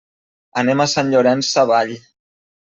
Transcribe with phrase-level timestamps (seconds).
[0.61, 1.93] Anem a Sant Llorenç Savall.